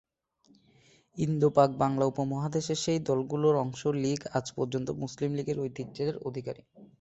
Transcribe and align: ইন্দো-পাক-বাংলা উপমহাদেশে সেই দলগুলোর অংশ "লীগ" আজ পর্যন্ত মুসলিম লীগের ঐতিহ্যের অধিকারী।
ইন্দো-পাক-বাংলা 1.17 2.05
উপমহাদেশে 2.05 2.75
সেই 2.83 2.99
দলগুলোর 3.01 3.55
অংশ 3.55 3.81
"লীগ" 3.95 4.19
আজ 4.33 4.45
পর্যন্ত 4.57 4.87
মুসলিম 5.01 5.31
লীগের 5.33 5.57
ঐতিহ্যের 5.59 6.13
অধিকারী। 6.27 6.61